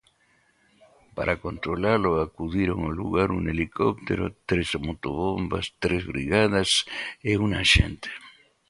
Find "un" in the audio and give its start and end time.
3.37-3.43, 7.45-7.49